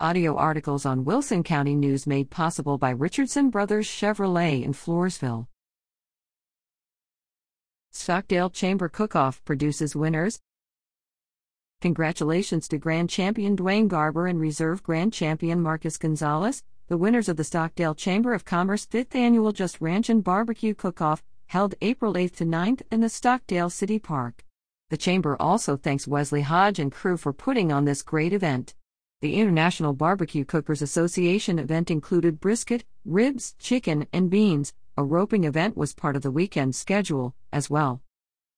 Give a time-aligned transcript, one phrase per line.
[0.00, 5.46] Audio articles on Wilson County News made possible by Richardson Brothers Chevrolet in Floresville.
[7.92, 10.40] Stockdale Chamber Cook-Off produces winners.
[11.80, 17.36] Congratulations to Grand Champion Dwayne Garber and Reserve Grand Champion Marcus Gonzalez, the winners of
[17.36, 22.34] the Stockdale Chamber of Commerce 5th Annual Just Ranch and Barbecue Cook-Off, held April 8th
[22.34, 24.44] to 9th in the Stockdale City Park.
[24.90, 28.74] The Chamber also thanks Wesley Hodge and crew for putting on this great event.
[29.20, 34.74] The International Barbecue Cookers Association event included brisket, ribs, chicken, and beans.
[34.96, 38.03] A roping event was part of the weekend schedule, as well.